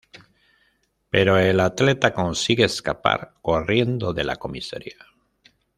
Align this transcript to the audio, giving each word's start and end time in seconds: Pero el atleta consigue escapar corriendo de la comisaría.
Pero 1.11 1.37
el 1.37 1.59
atleta 1.59 2.11
consigue 2.11 2.63
escapar 2.65 3.35
corriendo 3.43 4.13
de 4.13 4.23
la 4.23 4.37
comisaría. 4.37 4.97